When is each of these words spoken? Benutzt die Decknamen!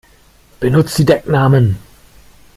Benutzt 0.59 0.97
die 0.97 1.05
Decknamen! 1.05 1.77